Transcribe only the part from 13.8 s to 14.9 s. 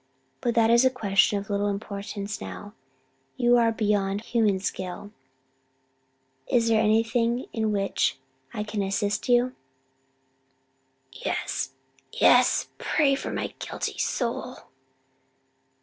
soul."